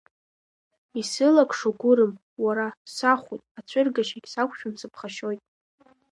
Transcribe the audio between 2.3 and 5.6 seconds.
уара, сахәуеит, ацәыргашьагь сақәшәом сыԥхашьоит.